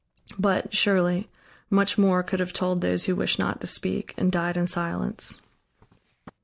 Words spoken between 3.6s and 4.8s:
to speak, and died in